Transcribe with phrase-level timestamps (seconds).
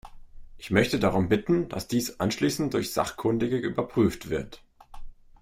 [0.57, 4.63] Ich möchte darum bitten, dass dies anschließend durch Sachkundige überprüft wird.